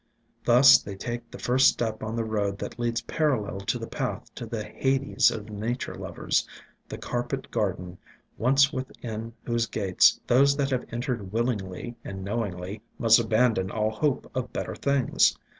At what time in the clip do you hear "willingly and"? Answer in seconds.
11.29-12.23